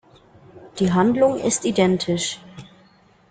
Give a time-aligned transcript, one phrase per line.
[0.79, 2.39] Die Handlung ist identisch.